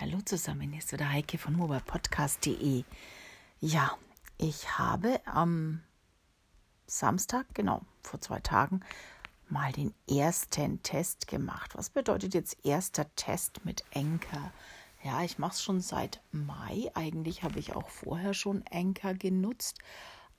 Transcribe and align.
Hallo 0.00 0.20
zusammen, 0.24 0.72
hier 0.72 0.80
ist 0.80 0.90
wieder 0.92 1.08
Heike 1.08 1.38
von 1.38 1.54
mobilepodcast.de. 1.54 2.82
Ja, 3.60 3.96
ich 4.38 4.76
habe 4.76 5.20
am 5.24 5.84
Samstag, 6.84 7.46
genau, 7.54 7.80
vor 8.02 8.20
zwei 8.20 8.40
Tagen, 8.40 8.80
mal 9.48 9.70
den 9.70 9.94
ersten 10.10 10.82
Test 10.82 11.28
gemacht. 11.28 11.76
Was 11.76 11.90
bedeutet 11.90 12.34
jetzt 12.34 12.56
erster 12.66 13.14
Test 13.14 13.64
mit 13.64 13.84
Enker? 13.92 14.52
Ja, 15.04 15.22
ich 15.22 15.38
mache 15.38 15.52
es 15.52 15.62
schon 15.62 15.80
seit 15.80 16.20
Mai. 16.32 16.90
Eigentlich 16.94 17.44
habe 17.44 17.60
ich 17.60 17.76
auch 17.76 17.88
vorher 17.88 18.34
schon 18.34 18.66
Enker 18.66 19.14
genutzt. 19.14 19.78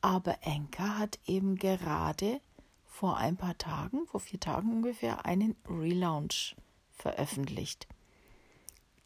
Aber 0.01 0.37
Enker 0.41 0.97
hat 0.97 1.17
eben 1.27 1.55
gerade 1.55 2.41
vor 2.83 3.15
ein 3.15 3.37
paar 3.37 3.57
Tagen, 3.57 4.05
vor 4.05 4.19
vier 4.19 4.41
Tagen 4.41 4.73
ungefähr, 4.73 5.25
einen 5.25 5.55
Relaunch 5.65 6.57
veröffentlicht. 6.91 7.87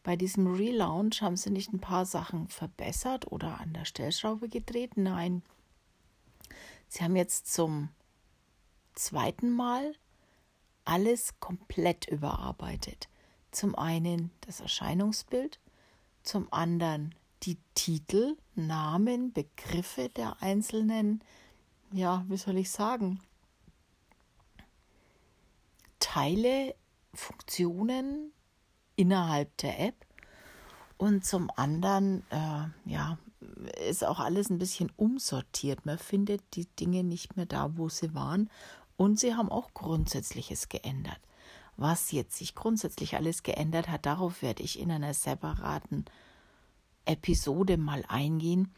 Bei 0.02 0.16
diesem 0.16 0.46
Relaunch 0.46 1.20
haben 1.20 1.36
sie 1.36 1.50
nicht 1.50 1.72
ein 1.72 1.80
paar 1.80 2.06
Sachen 2.06 2.48
verbessert 2.48 3.30
oder 3.30 3.60
an 3.60 3.72
der 3.72 3.84
Stellschraube 3.84 4.48
gedreht. 4.48 4.96
Nein, 4.96 5.42
sie 6.88 7.04
haben 7.04 7.16
jetzt 7.16 7.52
zum 7.52 7.90
zweiten 8.94 9.50
Mal 9.50 9.94
alles 10.84 11.38
komplett 11.38 12.08
überarbeitet. 12.08 13.08
Zum 13.50 13.74
einen 13.74 14.30
das 14.42 14.60
Erscheinungsbild, 14.60 15.60
zum 16.22 16.52
anderen 16.52 17.14
die 17.42 17.58
Titel, 17.74 18.36
Namen, 18.54 19.32
Begriffe 19.32 20.08
der 20.08 20.42
einzelnen, 20.42 21.22
ja, 21.92 22.24
wie 22.28 22.36
soll 22.36 22.56
ich 22.58 22.70
sagen, 22.70 23.20
Teile, 25.98 26.74
Funktionen 27.14 28.32
innerhalb 29.00 29.56
der 29.56 29.80
App. 29.80 29.94
Und 30.98 31.24
zum 31.24 31.50
anderen, 31.56 32.22
äh, 32.28 32.90
ja, 32.90 33.16
ist 33.88 34.04
auch 34.04 34.20
alles 34.20 34.50
ein 34.50 34.58
bisschen 34.58 34.92
umsortiert. 34.96 35.86
Man 35.86 35.96
findet 35.96 36.42
die 36.54 36.66
Dinge 36.66 37.02
nicht 37.02 37.36
mehr 37.36 37.46
da, 37.46 37.78
wo 37.78 37.88
sie 37.88 38.14
waren. 38.14 38.50
Und 38.98 39.18
sie 39.18 39.34
haben 39.34 39.50
auch 39.50 39.72
Grundsätzliches 39.72 40.68
geändert. 40.68 41.18
Was 41.78 42.12
jetzt 42.12 42.36
sich 42.36 42.54
grundsätzlich 42.54 43.16
alles 43.16 43.42
geändert 43.42 43.88
hat, 43.88 44.04
darauf 44.04 44.42
werde 44.42 44.62
ich 44.62 44.78
in 44.78 44.90
einer 44.90 45.14
separaten 45.14 46.04
Episode 47.06 47.78
mal 47.78 48.04
eingehen. 48.06 48.74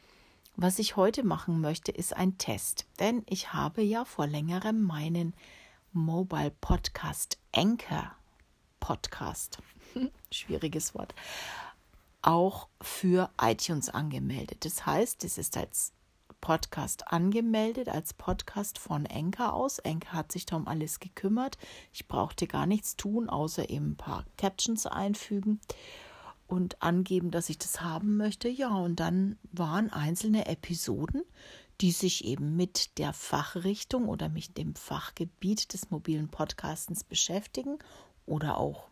Was 0.54 0.78
ich 0.78 0.94
heute 0.94 1.24
machen 1.24 1.60
möchte, 1.60 1.90
ist 1.90 2.16
ein 2.16 2.38
Test. 2.38 2.86
Denn 3.00 3.24
ich 3.28 3.52
habe 3.52 3.82
ja 3.82 4.04
vor 4.04 4.28
längerem 4.28 4.80
meinen 4.82 5.34
Mobile 5.92 6.52
Podcast 6.60 7.38
Anchor 7.52 8.12
Podcast 8.82 9.58
schwieriges 10.32 10.92
Wort, 10.94 11.14
auch 12.20 12.66
für 12.80 13.30
iTunes 13.40 13.88
angemeldet. 13.88 14.64
Das 14.64 14.84
heißt, 14.84 15.22
es 15.24 15.38
ist 15.38 15.56
als 15.56 15.92
Podcast 16.40 17.12
angemeldet, 17.12 17.88
als 17.88 18.12
Podcast 18.12 18.80
von 18.80 19.06
Enker 19.06 19.54
aus. 19.54 19.78
Enker 19.78 20.12
hat 20.14 20.32
sich 20.32 20.46
darum 20.46 20.66
alles 20.66 20.98
gekümmert. 20.98 21.58
Ich 21.92 22.08
brauchte 22.08 22.48
gar 22.48 22.66
nichts 22.66 22.96
tun, 22.96 23.30
außer 23.30 23.70
eben 23.70 23.92
ein 23.92 23.96
paar 23.96 24.24
Captions 24.36 24.86
einfügen 24.86 25.60
und 26.48 26.82
angeben, 26.82 27.30
dass 27.30 27.48
ich 27.48 27.58
das 27.58 27.82
haben 27.82 28.16
möchte. 28.16 28.48
Ja, 28.48 28.74
und 28.74 28.98
dann 28.98 29.38
waren 29.52 29.90
einzelne 29.90 30.46
Episoden, 30.46 31.22
die 31.80 31.92
sich 31.92 32.24
eben 32.24 32.56
mit 32.56 32.98
der 32.98 33.12
Fachrichtung 33.12 34.08
oder 34.08 34.28
mit 34.28 34.58
dem 34.58 34.74
Fachgebiet 34.74 35.72
des 35.72 35.90
mobilen 35.90 36.28
Podcastens 36.28 37.04
beschäftigen 37.04 37.78
oder 38.26 38.58
auch 38.58 38.88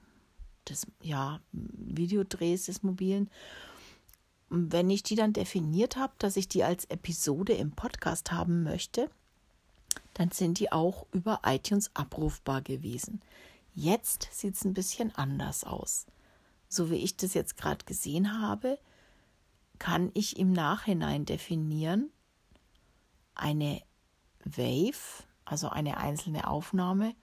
des 0.69 0.87
ja, 1.03 1.41
Videodrehs 1.53 2.67
des 2.67 2.83
Mobilen. 2.83 3.31
Wenn 4.49 4.91
ich 4.91 5.03
die 5.03 5.15
dann 5.15 5.33
definiert 5.33 5.97
habe, 5.97 6.13
dass 6.19 6.37
ich 6.37 6.49
die 6.49 6.65
als 6.65 6.85
Episode 6.87 7.53
im 7.53 7.73
Podcast 7.73 8.33
haben 8.33 8.63
möchte, 8.63 9.11
dann 10.15 10.31
sind 10.31 10.59
die 10.59 10.73
auch 10.73 11.07
über 11.13 11.41
iTunes 11.45 11.91
abrufbar 11.95 12.63
gewesen. 12.63 13.21
Jetzt 13.75 14.29
sieht 14.33 14.55
es 14.55 14.65
ein 14.65 14.75
bisschen 14.75 15.15
anders 15.15 15.65
aus. 15.65 16.07
So 16.69 16.91
wie 16.91 16.97
ich 16.97 17.17
das 17.17 17.35
jetzt 17.35 17.57
gerade 17.57 17.85
gesehen 17.85 18.41
habe, 18.41 18.79
kann 19.79 20.11
ich 20.15 20.39
im 20.39 20.53
Nachhinein 20.53 21.25
definieren, 21.25 22.11
eine 23.35 23.83
Wave, 24.45 25.25
also 25.45 25.69
eine 25.69 25.97
einzelne 25.97 26.47
Aufnahme, 26.47 27.15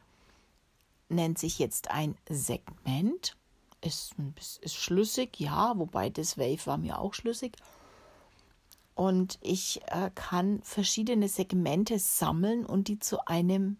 nennt 1.10 1.38
sich 1.38 1.60
jetzt 1.60 1.92
ein 1.92 2.16
Segment. 2.30 3.36
Ist, 3.82 4.16
ist 4.62 4.76
schlüssig, 4.76 5.40
ja, 5.40 5.78
wobei 5.78 6.10
das 6.10 6.38
Wave 6.38 6.66
war 6.66 6.78
mir 6.78 7.00
auch 7.00 7.14
schlüssig. 7.14 7.56
Und 8.96 9.38
ich 9.42 9.82
äh, 9.88 10.10
kann 10.16 10.62
verschiedene 10.64 11.30
Segmente 11.30 12.00
sammeln 12.00 12.66
und 12.66 12.88
die 12.88 13.00
zu 13.00 13.28
einem 13.28 13.78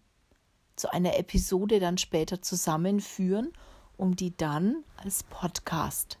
zu 0.76 0.92
einer 0.92 1.18
Episode 1.18 1.80
dann 1.80 1.98
später 1.98 2.40
zusammenführen, 2.40 3.52
um 3.96 4.14
die 4.14 4.36
dann 4.36 4.84
als 4.96 5.24
Podcast 5.24 6.20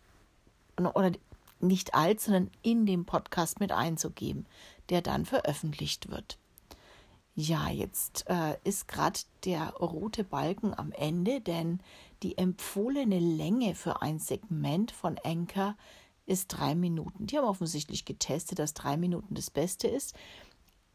oder 0.76 1.12
nicht 1.60 1.94
als, 1.94 2.24
sondern 2.24 2.50
in 2.62 2.86
dem 2.86 3.04
Podcast 3.04 3.60
mit 3.60 3.72
einzugeben, 3.72 4.46
der 4.90 5.00
dann 5.00 5.24
veröffentlicht 5.24 6.10
wird. 6.10 6.38
Ja, 7.40 7.68
jetzt 7.68 8.24
äh, 8.28 8.56
ist 8.64 8.88
gerade 8.88 9.20
der 9.44 9.68
rote 9.74 10.24
Balken 10.24 10.74
am 10.76 10.90
Ende, 10.90 11.40
denn 11.40 11.78
die 12.24 12.36
empfohlene 12.36 13.20
Länge 13.20 13.76
für 13.76 14.02
ein 14.02 14.18
Segment 14.18 14.90
von 14.90 15.20
Anchor 15.22 15.76
ist 16.26 16.48
drei 16.48 16.74
Minuten. 16.74 17.28
Die 17.28 17.38
haben 17.38 17.46
offensichtlich 17.46 18.04
getestet, 18.04 18.58
dass 18.58 18.74
drei 18.74 18.96
Minuten 18.96 19.36
das 19.36 19.50
Beste 19.50 19.86
ist. 19.86 20.16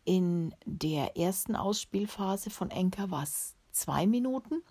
In 0.03 0.53
der 0.65 1.15
ersten 1.15 1.55
Ausspielphase 1.55 2.49
von 2.49 2.73
Anchor 2.73 3.09
war 3.09 3.23
es 3.23 3.55
zwei 3.71 4.05
Minuten. 4.05 4.61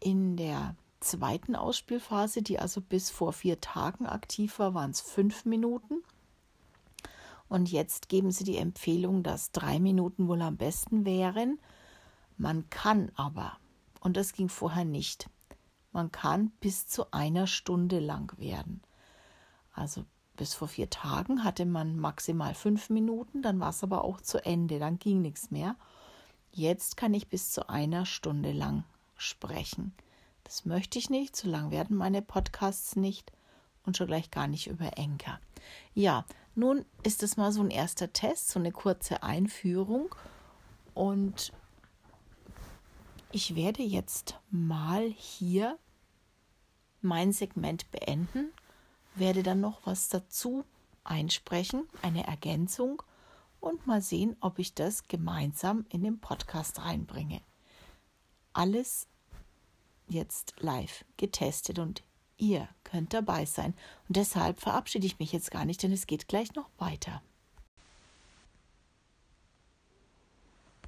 In 0.00 0.38
der 0.38 0.76
zweiten 1.00 1.56
Ausspielphase, 1.56 2.40
die 2.40 2.58
also 2.58 2.80
bis 2.80 3.10
vor 3.10 3.34
vier 3.34 3.60
Tagen 3.60 4.06
aktiv 4.06 4.58
war, 4.58 4.72
waren 4.72 4.92
es 4.92 5.02
fünf 5.02 5.44
Minuten. 5.44 6.02
Und 7.48 7.70
jetzt 7.70 8.08
geben 8.08 8.30
sie 8.30 8.44
die 8.44 8.58
Empfehlung, 8.58 9.22
dass 9.22 9.52
drei 9.52 9.80
Minuten 9.80 10.28
wohl 10.28 10.42
am 10.42 10.56
besten 10.56 11.04
wären. 11.04 11.58
Man 12.36 12.68
kann 12.70 13.10
aber, 13.14 13.58
und 14.00 14.16
das 14.16 14.32
ging 14.32 14.48
vorher 14.48 14.84
nicht, 14.84 15.28
man 15.92 16.12
kann 16.12 16.50
bis 16.60 16.86
zu 16.86 17.10
einer 17.12 17.46
Stunde 17.46 17.98
lang 17.98 18.36
werden. 18.38 18.82
Also 19.72 20.04
bis 20.36 20.54
vor 20.54 20.68
vier 20.68 20.88
Tagen 20.88 21.42
hatte 21.42 21.66
man 21.66 21.98
maximal 21.98 22.54
fünf 22.54 22.90
Minuten, 22.90 23.42
dann 23.42 23.58
war 23.58 23.70
es 23.70 23.82
aber 23.82 24.04
auch 24.04 24.20
zu 24.20 24.44
Ende, 24.44 24.78
dann 24.78 24.98
ging 24.98 25.20
nichts 25.20 25.50
mehr. 25.50 25.74
Jetzt 26.52 26.96
kann 26.96 27.14
ich 27.14 27.28
bis 27.28 27.50
zu 27.50 27.68
einer 27.68 28.06
Stunde 28.06 28.52
lang 28.52 28.84
sprechen. 29.16 29.94
Das 30.44 30.64
möchte 30.64 30.98
ich 30.98 31.10
nicht, 31.10 31.34
so 31.34 31.48
lang 31.48 31.70
werden 31.70 31.96
meine 31.96 32.22
Podcasts 32.22 32.96
nicht 32.96 33.32
und 33.84 33.96
schon 33.96 34.06
gleich 34.06 34.30
gar 34.30 34.46
nicht 34.46 34.68
über 34.68 34.96
Enker. 34.96 35.40
Ja, 35.94 36.24
nun 36.58 36.84
ist 37.04 37.22
es 37.22 37.36
mal 37.36 37.52
so 37.52 37.62
ein 37.62 37.70
erster 37.70 38.12
Test, 38.12 38.50
so 38.50 38.58
eine 38.58 38.72
kurze 38.72 39.22
Einführung 39.22 40.14
und 40.92 41.52
ich 43.30 43.54
werde 43.54 43.84
jetzt 43.84 44.34
mal 44.50 45.08
hier 45.08 45.78
mein 47.00 47.32
Segment 47.32 47.88
beenden, 47.92 48.50
werde 49.14 49.44
dann 49.44 49.60
noch 49.60 49.86
was 49.86 50.08
dazu 50.08 50.64
einsprechen, 51.04 51.88
eine 52.02 52.26
Ergänzung 52.26 53.02
und 53.60 53.86
mal 53.86 54.02
sehen, 54.02 54.36
ob 54.40 54.58
ich 54.58 54.74
das 54.74 55.06
gemeinsam 55.06 55.86
in 55.90 56.02
den 56.02 56.18
Podcast 56.18 56.80
reinbringe. 56.80 57.40
Alles 58.52 59.06
jetzt 60.08 60.54
live 60.58 61.04
getestet 61.18 61.78
und 61.78 62.02
Ihr 62.38 62.68
könnt 62.84 63.12
dabei 63.12 63.44
sein. 63.44 63.74
Und 64.06 64.16
deshalb 64.16 64.60
verabschiede 64.60 65.06
ich 65.06 65.18
mich 65.18 65.32
jetzt 65.32 65.50
gar 65.50 65.64
nicht, 65.64 65.82
denn 65.82 65.92
es 65.92 66.06
geht 66.06 66.28
gleich 66.28 66.54
noch 66.54 66.70
weiter. 66.78 67.20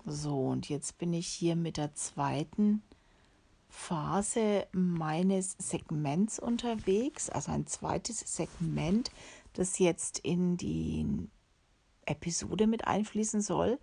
So, 0.07 0.47
und 0.47 0.69
jetzt 0.69 0.97
bin 0.99 1.13
ich 1.13 1.27
hier 1.27 1.57
mit 1.57 1.77
der 1.77 1.95
zweiten 1.95 2.83
Phase 3.69 4.67
meines 4.73 5.57
Segments 5.59 6.39
unterwegs, 6.39 7.29
also 7.29 7.53
ein 7.53 7.67
zweites 7.67 8.21
Segment, 8.21 9.11
das 9.53 9.79
jetzt 9.79 10.21
in 10.21 10.57
die 10.57 11.29
Episode 12.07 12.67
mit 12.67 12.87
einfließen 12.87 13.41
soll. 13.41 13.79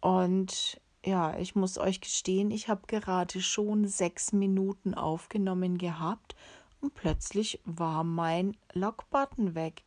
Und 0.00 0.80
ja, 1.04 1.36
ich 1.38 1.54
muss 1.54 1.78
euch 1.78 2.00
gestehen, 2.00 2.50
ich 2.50 2.68
habe 2.68 2.82
gerade 2.86 3.40
schon 3.40 3.86
sechs 3.88 4.32
Minuten 4.32 4.94
aufgenommen 4.94 5.78
gehabt 5.78 6.36
und 6.82 6.94
plötzlich 6.94 7.60
war 7.64 8.04
mein 8.04 8.56
Lock-Button 8.74 9.54
weg. 9.54 9.84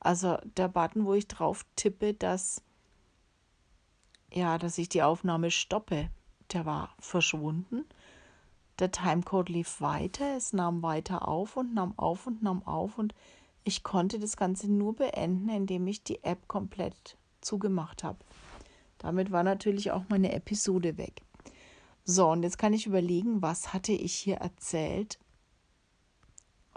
Also 0.00 0.38
der 0.56 0.68
Button, 0.68 1.04
wo 1.04 1.14
ich 1.14 1.28
drauf 1.28 1.64
tippe, 1.76 2.14
dass 2.14 2.62
ja, 4.32 4.58
dass 4.58 4.78
ich 4.78 4.88
die 4.88 5.02
Aufnahme 5.02 5.50
stoppe, 5.50 6.10
der 6.52 6.66
war 6.66 6.94
verschwunden. 6.98 7.84
der 8.78 8.92
Timecode 8.92 9.48
lief 9.48 9.80
weiter, 9.80 10.36
es 10.36 10.52
nahm 10.52 10.82
weiter 10.82 11.26
auf 11.26 11.56
und 11.56 11.74
nahm 11.74 11.98
auf 11.98 12.26
und 12.26 12.42
nahm 12.42 12.62
auf 12.64 12.98
und 12.98 13.14
ich 13.64 13.82
konnte 13.82 14.18
das 14.18 14.36
Ganze 14.36 14.70
nur 14.70 14.94
beenden, 14.94 15.48
indem 15.48 15.86
ich 15.88 16.04
die 16.04 16.22
App 16.22 16.46
komplett 16.46 17.16
zugemacht 17.40 18.04
habe. 18.04 18.18
Damit 18.98 19.32
war 19.32 19.42
natürlich 19.42 19.90
auch 19.90 20.04
meine 20.08 20.32
Episode 20.32 20.96
weg. 20.96 21.22
So, 22.04 22.28
und 22.30 22.42
jetzt 22.42 22.56
kann 22.58 22.72
ich 22.72 22.86
überlegen, 22.86 23.42
was 23.42 23.72
hatte 23.72 23.92
ich 23.92 24.14
hier 24.14 24.36
erzählt? 24.36 25.18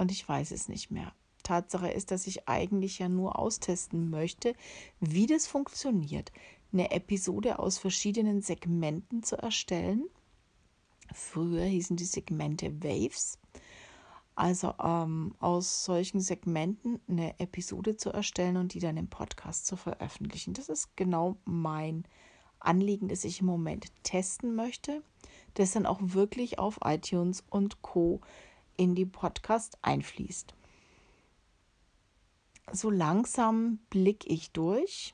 Und 0.01 0.11
ich 0.11 0.27
weiß 0.27 0.49
es 0.49 0.67
nicht 0.67 0.89
mehr. 0.89 1.13
Tatsache 1.43 1.91
ist, 1.91 2.09
dass 2.09 2.25
ich 2.25 2.49
eigentlich 2.49 2.97
ja 2.97 3.07
nur 3.07 3.37
austesten 3.37 4.09
möchte, 4.09 4.55
wie 4.99 5.27
das 5.27 5.45
funktioniert, 5.45 6.31
eine 6.73 6.89
Episode 6.89 7.59
aus 7.59 7.77
verschiedenen 7.77 8.41
Segmenten 8.41 9.21
zu 9.21 9.37
erstellen. 9.37 10.05
Früher 11.13 11.65
hießen 11.65 11.97
die 11.97 12.05
Segmente 12.05 12.81
Waves. 12.81 13.37
Also 14.33 14.73
ähm, 14.83 15.35
aus 15.39 15.85
solchen 15.85 16.19
Segmenten 16.19 16.99
eine 17.07 17.39
Episode 17.39 17.95
zu 17.95 18.09
erstellen 18.09 18.57
und 18.57 18.73
die 18.73 18.79
dann 18.79 18.97
im 18.97 19.07
Podcast 19.07 19.67
zu 19.67 19.75
veröffentlichen. 19.75 20.55
Das 20.55 20.67
ist 20.67 20.97
genau 20.97 21.37
mein 21.45 22.05
Anliegen, 22.59 23.07
das 23.07 23.23
ich 23.23 23.41
im 23.41 23.45
Moment 23.45 23.91
testen 24.01 24.55
möchte, 24.55 25.03
das 25.53 25.73
dann 25.73 25.85
auch 25.85 25.99
wirklich 26.01 26.57
auf 26.57 26.79
iTunes 26.83 27.43
und 27.51 27.83
Co 27.83 28.19
in 28.81 28.95
die 28.95 29.05
Podcast 29.05 29.77
einfließt. 29.83 30.55
So 32.71 32.89
langsam 32.89 33.77
blicke 33.91 34.27
ich 34.27 34.49
durch 34.51 35.13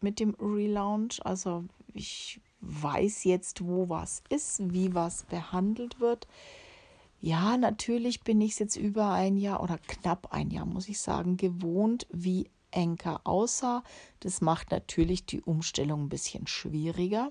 mit 0.00 0.18
dem 0.18 0.34
Relaunch. 0.40 1.20
Also 1.26 1.64
ich 1.92 2.40
weiß 2.62 3.24
jetzt, 3.24 3.66
wo 3.66 3.90
was 3.90 4.22
ist, 4.30 4.72
wie 4.72 4.94
was 4.94 5.24
behandelt 5.24 6.00
wird. 6.00 6.26
Ja, 7.20 7.58
natürlich 7.58 8.22
bin 8.22 8.40
ich 8.40 8.52
es 8.52 8.58
jetzt 8.60 8.76
über 8.76 9.10
ein 9.10 9.36
Jahr 9.36 9.62
oder 9.62 9.76
knapp 9.76 10.32
ein 10.32 10.50
Jahr, 10.50 10.64
muss 10.64 10.88
ich 10.88 11.00
sagen, 11.00 11.36
gewohnt, 11.36 12.06
wie 12.10 12.48
Enker 12.70 13.20
aussah. 13.24 13.82
Das 14.20 14.40
macht 14.40 14.70
natürlich 14.70 15.26
die 15.26 15.42
Umstellung 15.42 16.04
ein 16.04 16.08
bisschen 16.08 16.46
schwieriger, 16.46 17.30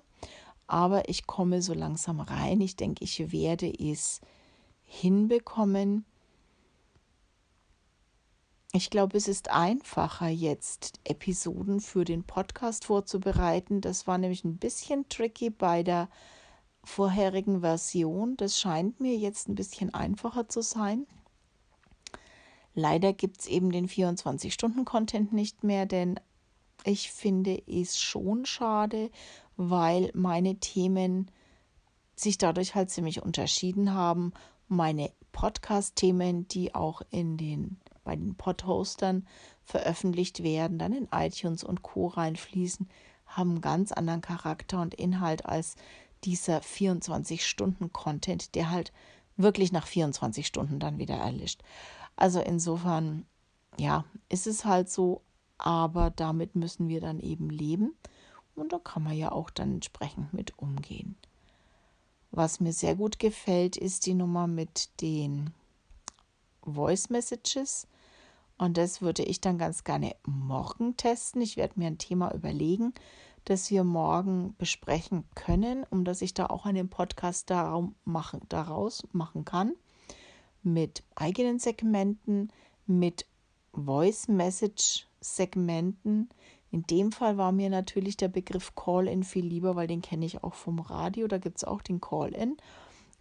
aber 0.68 1.10
ich 1.10 1.26
komme 1.26 1.64
so 1.64 1.74
langsam 1.74 2.20
rein. 2.20 2.62
Ich 2.62 2.76
denke, 2.76 3.04
ich 3.04 3.32
werde 3.32 3.72
es 3.72 4.22
hinbekommen. 4.94 6.06
Ich 8.72 8.90
glaube, 8.90 9.18
es 9.18 9.28
ist 9.28 9.50
einfacher 9.52 10.30
jetzt 10.30 11.00
Episoden 11.04 11.80
für 11.80 12.06
den 12.06 12.24
Podcast 12.24 12.86
vorzubereiten. 12.86 13.82
Das 13.82 14.08
war 14.08 14.18
nämlich 14.18 14.44
ein 14.44 14.58
bisschen 14.58 15.08
tricky 15.10 15.50
bei 15.50 15.84
der 15.84 16.10
vorherigen 16.84 17.62
Version. 17.62 18.38
Das 18.38 18.60
scheint 18.60 19.00
mir 19.00 19.16
jetzt 19.16 19.48
ein 19.48 19.56
bisschen 19.56 19.94
einfacher 19.94 20.48
zu 20.48 20.62
sein. 20.62 21.06
Leider 22.74 23.14
gibt 23.14 23.42
es 23.42 23.48
eben 23.48 23.72
den 23.72 23.88
24-Stunden-Content 23.88 25.34
nicht 25.34 25.64
mehr, 25.64 25.86
denn 25.86 26.20
ich 26.84 27.12
finde 27.12 27.62
es 27.68 28.00
schon 28.00 28.46
schade, 28.46 29.12
weil 29.56 30.10
meine 30.14 30.56
Themen 30.60 31.30
sich 32.16 32.38
dadurch 32.38 32.76
halt 32.76 32.90
ziemlich 32.90 33.22
unterschieden 33.22 33.94
haben. 33.94 34.34
Meine 34.68 35.12
Podcast-Themen, 35.32 36.48
die 36.48 36.74
auch 36.74 37.02
in 37.10 37.38
den 37.38 37.78
bei 38.04 38.16
den 38.16 38.36
Podhostern 38.36 39.26
veröffentlicht 39.64 40.44
werden, 40.44 40.78
dann 40.78 40.94
in 40.94 41.08
iTunes 41.12 41.64
und 41.64 41.82
Co. 41.82 42.08
reinfließen, 42.08 42.90
haben 43.26 43.52
einen 43.52 43.62
ganz 43.62 43.92
anderen 43.92 44.22
Charakter 44.22 44.82
und 44.82 44.94
Inhalt 44.94 45.46
als 45.46 45.76
dieser 46.24 46.60
24-Stunden-Content, 46.60 48.56
der 48.56 48.70
halt 48.70 48.92
wirklich 49.38 49.72
nach 49.72 49.88
24 49.88 50.46
Stunden 50.46 50.80
dann 50.80 50.98
wieder 50.98 51.16
erlischt. 51.16 51.62
Also 52.16 52.40
insofern, 52.40 53.26
ja, 53.78 54.06
ist 54.30 54.48
es 54.48 54.66
halt 54.66 54.90
so, 54.90 55.22
aber 55.58 56.12
damit 56.12 56.56
müssen 56.56 56.88
wir 56.88 57.02
dann 57.02 57.20
eben 57.20 57.50
leben 57.50 57.96
und 58.56 58.74
da 58.74 58.80
kann 58.80 59.04
man 59.04 59.18
ja 59.18 59.32
auch 59.32 59.50
dann 59.50 59.76
entsprechend 59.76 60.34
mit 60.34 60.58
umgehen. 60.60 61.18
Was 62.36 62.60
mir 62.60 62.74
sehr 62.74 62.96
gut 62.96 63.20
gefällt, 63.20 63.78
ist 63.78 64.08
die 64.08 64.16
Nummer 64.16 64.48
mit 64.48 64.90
den 65.02 65.52
Voice 66.64 67.12
Messages. 67.12 67.88
Und 68.58 68.76
das 68.76 69.04
würde 69.04 69.22
ich 69.22 69.40
dann 69.40 69.60
ganz 69.60 69.84
gerne 69.84 70.16
morgen 70.26 70.98
testen. 70.98 71.44
Ich 71.44 71.58
werde 71.58 71.80
mir 71.80 71.86
ein 71.86 72.00
Thema 72.00 72.34
überlegen, 72.34 72.92
das 73.46 73.70
wir 73.70 73.84
morgen 73.84 74.56
besprechen 74.58 75.26
können, 75.36 75.86
um 75.92 76.06
dass 76.06 76.24
ich 76.24 76.34
da 76.34 76.48
auch 76.48 76.66
einen 76.66 76.90
Podcast 76.90 77.52
daraus 77.52 79.04
machen 79.14 79.46
kann. 79.46 79.74
Mit 80.64 81.04
eigenen 81.14 81.60
Segmenten, 81.60 82.52
mit 82.88 83.28
Voice 83.74 84.28
Message 84.28 85.06
Segmenten. 85.22 86.30
In 86.74 86.88
dem 86.88 87.12
Fall 87.12 87.38
war 87.38 87.52
mir 87.52 87.70
natürlich 87.70 88.18
der 88.18 88.30
Begriff 88.30 88.74
Call-in 88.74 89.24
viel 89.24 89.46
lieber, 89.46 89.76
weil 89.76 89.86
den 89.86 90.02
kenne 90.02 90.26
ich 90.26 90.44
auch 90.44 90.56
vom 90.56 90.80
Radio. 90.80 91.28
Da 91.28 91.38
gibt 91.38 91.58
es 91.58 91.64
auch 91.64 91.84
den 91.84 92.02
Call-in, 92.02 92.58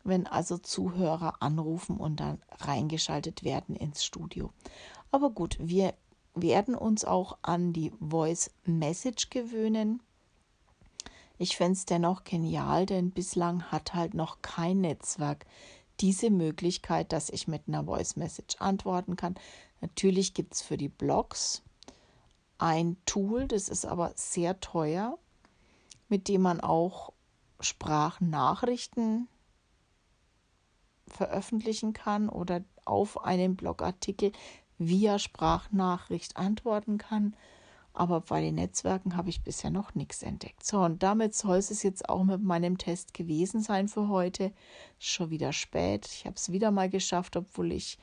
wenn 0.04 0.26
also 0.26 0.56
Zuhörer 0.56 1.34
anrufen 1.40 1.98
und 1.98 2.20
dann 2.20 2.40
reingeschaltet 2.50 3.44
werden 3.44 3.76
ins 3.76 4.06
Studio. 4.06 4.54
Aber 5.10 5.28
gut, 5.28 5.58
wir 5.60 5.92
werden 6.34 6.74
uns 6.74 7.04
auch 7.04 7.36
an 7.42 7.74
die 7.74 7.92
Voice 8.00 8.50
Message 8.64 9.28
gewöhnen. 9.28 10.00
Ich 11.36 11.58
fände 11.58 11.74
es 11.74 11.84
dennoch 11.84 12.24
genial, 12.24 12.86
denn 12.86 13.10
bislang 13.10 13.64
hat 13.64 13.92
halt 13.92 14.14
noch 14.14 14.40
kein 14.40 14.80
Netzwerk 14.80 15.44
diese 16.00 16.30
Möglichkeit, 16.30 17.12
dass 17.12 17.28
ich 17.28 17.48
mit 17.48 17.68
einer 17.68 17.84
Voice 17.84 18.16
Message 18.16 18.56
antworten 18.60 19.16
kann. 19.16 19.34
Natürlich 19.82 20.32
gibt 20.32 20.54
es 20.54 20.62
für 20.62 20.78
die 20.78 20.88
Blogs 20.88 21.62
ein 22.62 22.96
Tool, 23.06 23.48
das 23.48 23.68
ist 23.68 23.84
aber 23.84 24.12
sehr 24.14 24.60
teuer, 24.60 25.18
mit 26.08 26.28
dem 26.28 26.42
man 26.42 26.60
auch 26.60 27.12
Sprachnachrichten 27.58 29.26
veröffentlichen 31.08 31.92
kann 31.92 32.28
oder 32.28 32.62
auf 32.84 33.24
einen 33.24 33.56
Blogartikel 33.56 34.30
via 34.78 35.18
Sprachnachricht 35.18 36.36
antworten 36.36 36.98
kann. 36.98 37.34
Aber 37.94 38.20
bei 38.20 38.40
den 38.40 38.54
Netzwerken 38.54 39.16
habe 39.16 39.28
ich 39.28 39.42
bisher 39.42 39.70
noch 39.70 39.96
nichts 39.96 40.22
entdeckt. 40.22 40.64
So, 40.64 40.82
und 40.82 41.02
damit 41.02 41.34
soll 41.34 41.56
es 41.56 41.82
jetzt 41.82 42.08
auch 42.08 42.22
mit 42.22 42.42
meinem 42.42 42.78
Test 42.78 43.12
gewesen 43.12 43.60
sein 43.60 43.88
für 43.88 44.06
heute. 44.06 44.52
Schon 45.00 45.30
wieder 45.30 45.52
spät. 45.52 46.06
Ich 46.06 46.26
habe 46.26 46.36
es 46.36 46.52
wieder 46.52 46.70
mal 46.70 46.88
geschafft, 46.88 47.36
obwohl 47.36 47.72
ich 47.72 47.98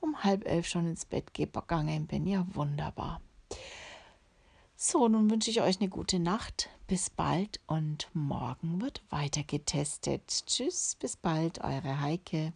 um 0.00 0.22
halb 0.22 0.46
elf 0.46 0.66
schon 0.66 0.86
ins 0.86 1.06
Bett 1.06 1.32
gegangen 1.32 2.06
bin. 2.06 2.26
Ja, 2.26 2.46
wunderbar. 2.52 3.22
So, 4.84 5.06
nun 5.06 5.30
wünsche 5.30 5.48
ich 5.48 5.62
euch 5.62 5.78
eine 5.78 5.88
gute 5.88 6.18
Nacht. 6.18 6.68
Bis 6.88 7.08
bald 7.08 7.60
und 7.68 8.08
morgen 8.14 8.80
wird 8.80 9.00
weiter 9.10 9.44
getestet. 9.44 10.42
Tschüss, 10.46 10.96
bis 10.98 11.16
bald, 11.16 11.62
eure 11.62 12.00
Heike. 12.00 12.52